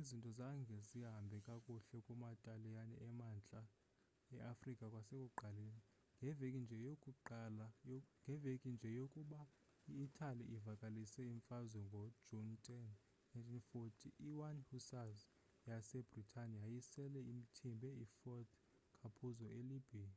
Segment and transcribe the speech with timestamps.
[0.00, 3.60] izinto zange zihambe kakuhle kuma taliyane emantla
[4.36, 5.80] e-afrika kwasekuqaleni
[8.26, 9.40] ngeveki nje yokuba
[9.92, 12.68] i-italy ivakalise imfazwe ngo june10
[13.30, 15.20] 1940 i-1 hussars
[15.68, 18.50] yase britane yayisele ithimbe i-fort
[18.98, 20.10] capuzzo e libya